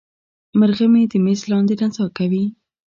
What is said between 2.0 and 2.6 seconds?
کوي.